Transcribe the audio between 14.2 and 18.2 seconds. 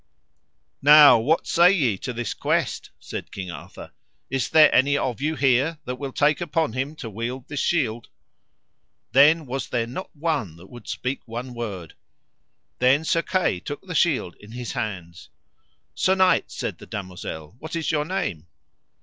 in his hands. Sir knight, said the damosel, what is your